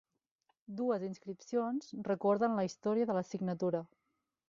[0.79, 3.89] Dues inscripcions recorden la història de la signatura.